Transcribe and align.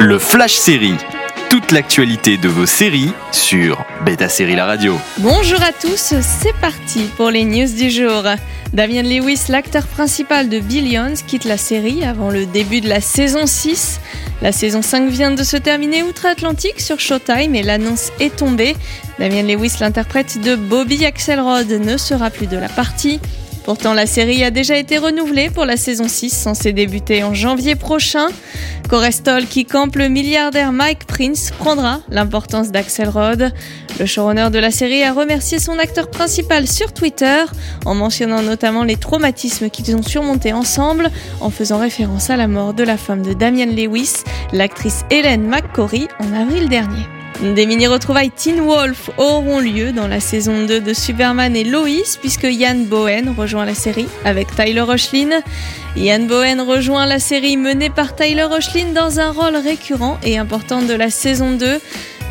Le 0.00 0.20
Flash 0.20 0.54
Série. 0.54 0.94
Toute 1.50 1.72
l'actualité 1.72 2.36
de 2.36 2.48
vos 2.48 2.66
séries 2.66 3.10
sur 3.32 3.84
Beta 4.04 4.28
Série 4.28 4.54
La 4.54 4.64
Radio. 4.64 4.96
Bonjour 5.18 5.60
à 5.60 5.72
tous, 5.72 6.14
c'est 6.20 6.54
parti 6.60 7.10
pour 7.16 7.30
les 7.30 7.44
news 7.44 7.66
du 7.66 7.90
jour. 7.90 8.22
Damien 8.72 9.02
Lewis, 9.02 9.46
l'acteur 9.48 9.88
principal 9.88 10.48
de 10.48 10.60
Billions, 10.60 11.14
quitte 11.26 11.44
la 11.44 11.56
série 11.56 12.04
avant 12.04 12.30
le 12.30 12.46
début 12.46 12.80
de 12.80 12.88
la 12.88 13.00
saison 13.00 13.46
6. 13.46 14.00
La 14.40 14.52
saison 14.52 14.82
5 14.82 15.10
vient 15.10 15.32
de 15.32 15.42
se 15.42 15.56
terminer 15.56 16.04
outre-Atlantique 16.04 16.80
sur 16.80 17.00
Showtime 17.00 17.56
et 17.56 17.64
l'annonce 17.64 18.12
est 18.20 18.36
tombée. 18.36 18.76
Damien 19.18 19.42
Lewis, 19.42 19.78
l'interprète 19.80 20.40
de 20.40 20.54
Bobby 20.54 21.06
Axelrod, 21.06 21.68
ne 21.68 21.96
sera 21.96 22.30
plus 22.30 22.46
de 22.46 22.56
la 22.56 22.68
partie. 22.68 23.18
Pourtant, 23.68 23.92
la 23.92 24.06
série 24.06 24.42
a 24.44 24.50
déjà 24.50 24.78
été 24.78 24.96
renouvelée 24.96 25.50
pour 25.50 25.66
la 25.66 25.76
saison 25.76 26.08
6, 26.08 26.30
censée 26.30 26.72
débuter 26.72 27.22
en 27.22 27.34
janvier 27.34 27.74
prochain. 27.74 28.28
Corestol, 28.88 29.44
qui 29.44 29.66
campe 29.66 29.96
le 29.96 30.08
milliardaire 30.08 30.72
Mike 30.72 31.04
Prince, 31.04 31.50
prendra 31.50 32.00
l'importance 32.08 32.70
d'Axelrod. 32.70 33.52
Le 34.00 34.06
showrunner 34.06 34.48
de 34.50 34.58
la 34.58 34.70
série 34.70 35.02
a 35.02 35.12
remercié 35.12 35.58
son 35.58 35.78
acteur 35.78 36.08
principal 36.10 36.66
sur 36.66 36.94
Twitter, 36.94 37.44
en 37.84 37.94
mentionnant 37.94 38.40
notamment 38.40 38.84
les 38.84 38.96
traumatismes 38.96 39.68
qu'ils 39.68 39.94
ont 39.94 40.02
surmontés 40.02 40.54
ensemble, 40.54 41.10
en 41.42 41.50
faisant 41.50 41.76
référence 41.76 42.30
à 42.30 42.38
la 42.38 42.48
mort 42.48 42.72
de 42.72 42.84
la 42.84 42.96
femme 42.96 43.20
de 43.20 43.34
Damian 43.34 43.66
Lewis, 43.66 44.24
l'actrice 44.54 45.04
Hélène 45.10 45.46
McCory, 45.46 46.08
en 46.20 46.32
avril 46.32 46.70
dernier. 46.70 47.04
Des 47.40 47.66
mini-retrouvailles 47.66 48.32
Teen 48.32 48.60
Wolf 48.60 49.10
auront 49.16 49.60
lieu 49.60 49.92
dans 49.92 50.08
la 50.08 50.18
saison 50.18 50.66
2 50.66 50.80
de 50.80 50.92
Superman 50.92 51.54
et 51.54 51.62
Lois 51.62 52.16
puisque 52.20 52.48
Ian 52.50 52.80
Bowen 52.84 53.32
rejoint 53.36 53.64
la 53.64 53.74
série 53.74 54.08
avec 54.24 54.48
Tyler 54.56 54.80
Oshlin. 54.80 55.40
Ian 55.94 56.24
Bowen 56.26 56.60
rejoint 56.60 57.06
la 57.06 57.20
série 57.20 57.56
menée 57.56 57.90
par 57.90 58.16
Tyler 58.16 58.48
Oshlin 58.50 58.92
dans 58.92 59.20
un 59.20 59.30
rôle 59.30 59.54
récurrent 59.54 60.18
et 60.24 60.36
important 60.36 60.82
de 60.82 60.94
la 60.94 61.10
saison 61.10 61.52
2. 61.52 61.80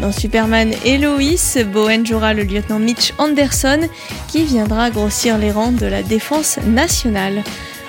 Dans 0.00 0.10
Superman 0.10 0.74
et 0.84 0.98
Lois, 0.98 1.62
Bowen 1.72 2.04
jouera 2.04 2.34
le 2.34 2.42
lieutenant 2.42 2.80
Mitch 2.80 3.14
Anderson 3.18 3.88
qui 4.26 4.42
viendra 4.42 4.90
grossir 4.90 5.38
les 5.38 5.52
rangs 5.52 5.70
de 5.70 5.86
la 5.86 6.02
défense 6.02 6.58
nationale. 6.66 7.44